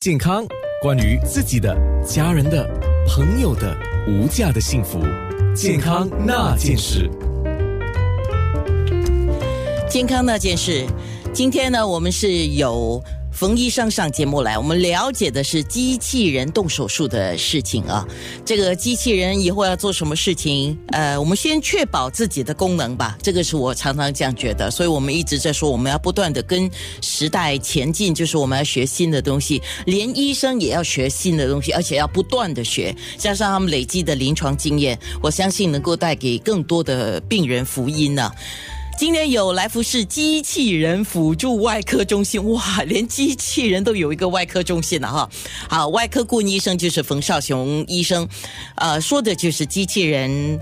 [0.00, 0.46] 健康，
[0.80, 2.66] 关于自己的、家人的、
[3.06, 3.76] 朋友的
[4.08, 4.98] 无价的幸福，
[5.54, 7.06] 健康那件事。
[9.90, 10.86] 健康那件事，
[11.34, 13.04] 今天呢，我们是有。
[13.40, 18.06] 冯医生上节目来，我们了解的是机器人动手术的事情啊。
[18.44, 20.76] 这个机器人以后要做什么事情？
[20.88, 23.16] 呃，我们先确保自己的功能吧。
[23.22, 29.62] 这个是我常常这样觉得，所以我们一直在说，我们要不断的跟时代前进，就是我们要学新的东西。
[29.86, 38.30] 连医生也要学新的东西，而且要不断的学，加上他们累积的临床经验，我相信能够带给更多的病人福音呢。
[39.00, 45.30] 今天有来福士机器人辅助外科中心，哇，连机器人都有一个外科中心了哈。
[45.70, 48.28] 好，外科顾问医生就是冯少雄医生，
[48.74, 50.60] 呃，说的就是机器人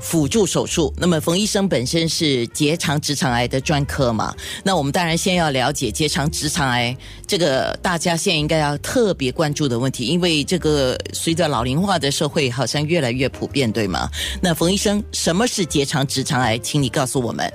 [0.00, 0.94] 辅助手术。
[0.96, 4.34] 那么冯医生本身是结肠直肠癌的专科嘛？
[4.62, 6.96] 那我们当然先要了解结肠直肠癌
[7.26, 14.08] 这个大家现在应该要特别关注的问题，因为这个随着老龄化的社会好像越来越普遍，对吗？
[14.40, 16.56] 那冯医生，什么是结肠直肠癌？
[16.56, 17.52] 请你告诉我们。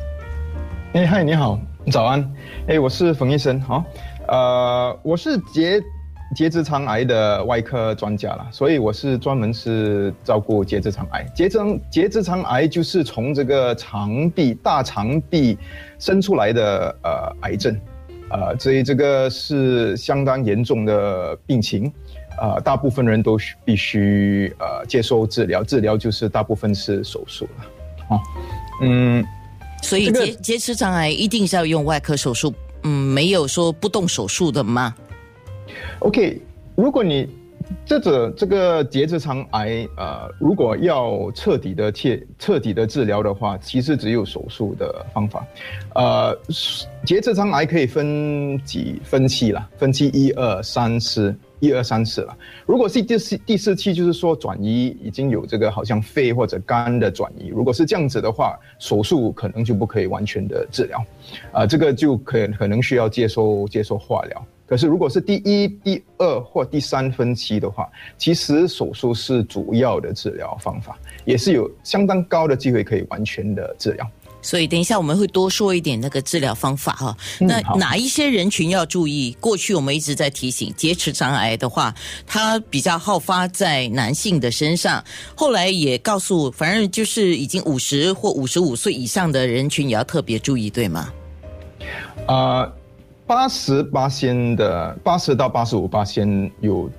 [0.91, 1.59] 哎，嗨，你好，
[1.91, 2.33] 早安。
[2.65, 3.83] 哎，我是冯医生，好，
[4.27, 5.79] 呃，我是结
[6.35, 11.23] 结直肠癌的外科专家了，所以我是专门是照顾结直肠癌。
[11.35, 15.55] 结肠结直肠癌就是从这个肠壁大肠壁
[15.99, 17.79] 生出来的呃癌症，
[18.31, 21.93] 呃，所以这个是相当严重的病情，
[22.41, 27.65] 呃，大部分人都必须呃接受治疗，治疗就是大部分是手术了，
[28.09, 28.19] 哦，
[28.81, 29.23] 嗯。
[29.81, 34.93] 所以结结直肠癌一定是要用外科手术，嗯，没有说不动手术的吗
[35.99, 36.41] ？OK，
[36.75, 37.27] 如果你
[37.85, 45.45] 这个这个结直肠癌，呃，如果要彻底的切彻底的治疗的话，其实只有手术的方法。
[45.95, 46.37] 呃，
[47.05, 51.35] 结直肠癌可以分几分期了，分期一二三四。
[51.61, 52.33] 一二三四了。
[52.65, 57.47] 如果是第四第四期，就是说转移已经有这个好像肺或者肝的转移。
[57.47, 61.03] 如果是这样子的话，手术可能就不可以完全的治疗，
[61.51, 64.45] 啊，这个就可可能需要接受接受化疗。
[64.69, 74.07] 可是如果是第一、第二或第三分期的话，其实手术是主要的治疗方法，也是有相当高的机会可以完全的治疗。
[74.41, 77.17] 所以等一下我们会多说一点那个治疗方法哈。
[77.41, 79.35] 那哪一些人群要注意？
[79.41, 81.93] 过去我们一直在提醒，结直肠癌的话，
[82.25, 85.03] 它比较好发在男性的身上。
[85.35, 91.11] 后来也告诉，反正就是已经五十或五十五岁以上的人群也要特别注意，对吗？
[92.25, 92.71] 啊，
[93.29, 96.89] 八十八先的八十到八十五八先有。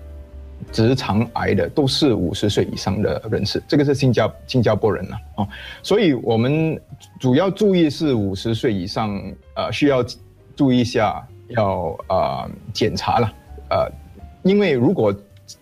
[0.70, 5.48] 直肠癌的都是五十岁以上的人士，这个是新加新加坡人了哦，
[5.82, 6.78] 所以我们
[7.18, 9.18] 主要注意是五十岁以上，
[9.54, 10.04] 呃，需要
[10.54, 13.32] 注意一下，要呃检查了，
[13.70, 13.90] 呃，
[14.42, 15.12] 因为如果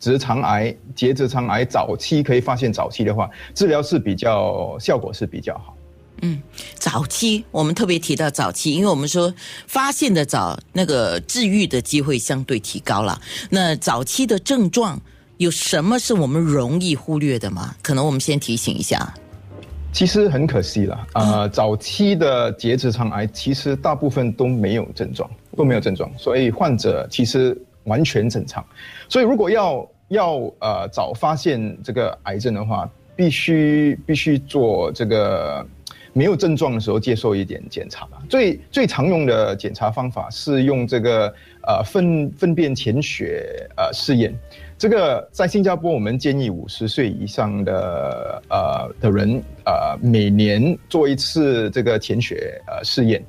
[0.00, 5.77] 直肠癌、结直肠癌早期可以发现早期的话，治疗是比较效果是比较好。
[6.23, 6.43] 嗯，
[6.75, 9.33] 早期我们特别提到早期，因为我们说
[9.67, 13.21] 发现的早，那个治愈的机会相对提高了。
[13.51, 15.01] 那早期的症状
[15.37, 17.77] 有什么是我们容易忽略的吗？
[17.83, 19.15] 可能我们先提醒一下。
[19.93, 28.65] 其实很可惜了，呃，早期的结直肠癌其实大部分都没有症状，都没有症状，所以患者其实完全正常。
[29.09, 35.67] 所以如果要要呃早发现这个癌症的话，必须必须做这个。
[36.13, 38.19] 没有症状的时候接受一点检查吧。
[38.29, 41.33] 最最常用的检查方法是用这个
[41.67, 44.35] 呃粪粪便潜血呃试验。
[44.77, 53.23] 这个在新加坡我们建议五十岁以上的呃的人呃每年做一次这个潜血呃试验。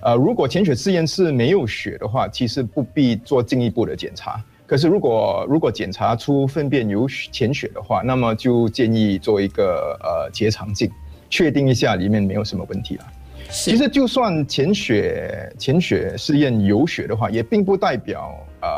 [0.00, 4.42] 呃，如果潜血试验是没有血的话，其实不必做进一步的检查。
[4.66, 10.90] 可是如果如果检查出粪便有潜血的话，那么就建议做一个呃结肠镜。
[11.32, 13.06] 确定一下里面没有什么问题了。
[13.50, 18.68] 其实就算潜血潜血试验有血的话，也并不代表呃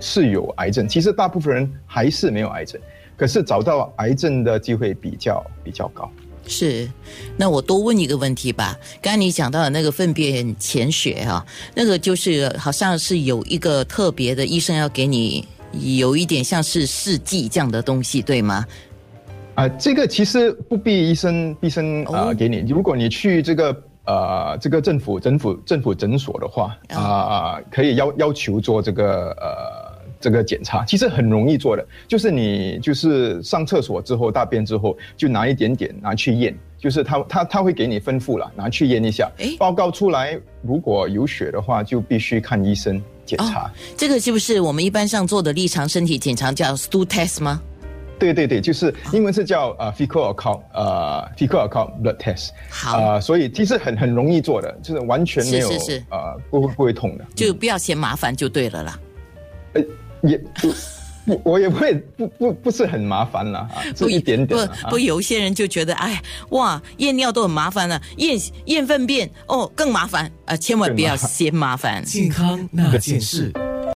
[0.00, 0.88] 是有癌症。
[0.88, 2.80] 其实大部分人还是没有癌症，
[3.16, 6.10] 可是找到癌症的机会比较比较高。
[6.48, 6.88] 是，
[7.36, 8.76] 那我多问一个问题吧。
[9.00, 11.44] 刚才你讲到的那个粪便潜血哈，
[11.74, 18.64] 那个就是好像是有一个特别的医生要给你有一点像是试剂这样的东西，对吗？
[19.56, 22.58] 啊，这个其实不必医生医生啊给你。
[22.68, 43.70] 如果你去这个呃这个政府政府政府诊所的话啊，可以要要求做这个呃这个检查，其实很容易做的，就是你就是上厕所之后大便之后，就拿一点点拿去验，就是他他他会给你吩咐了，拿去验一下诶，报告出来如果有血的话，就必须看医生检查。
[43.96, 47.62] 这个是不是我们一般上做的立常身体检查叫 stool test 吗？
[48.18, 58.98] 对对对，就是英文是叫呃 fecal account 呃 fecal account blood test，好呃，所以其实很很容易做的，就是完全没有是是是呃不会不会痛的，就不要嫌麻烦就对了啦。
[59.74, 59.82] 呃
[60.22, 60.72] 也不
[61.26, 72.02] 不 我也不会不不不是很麻烦啦，啊， 是一点点啦不不，有一些人就觉得，哎，哇，验尿都很麻烦了，验验粪便哦更麻烦啊、千万不要嫌麻烦。
[72.04, 73.52] 健康那件事。